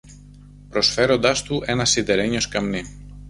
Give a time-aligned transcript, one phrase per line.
[0.69, 2.83] προσφέροντάς του ένα σιδερένιο σκαμνί.